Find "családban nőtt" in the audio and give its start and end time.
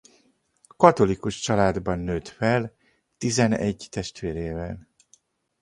1.39-2.27